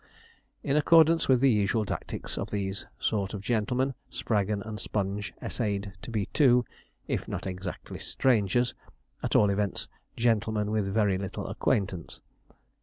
[0.63, 5.93] In accordance with the usual tactics of these sort of gentlemen, Spraggon and Sponge essayed
[6.01, 6.65] to be two
[7.07, 8.73] if not exactly strangers,
[9.21, 9.87] at all events
[10.17, 12.19] gentlemen with very little acquaintance.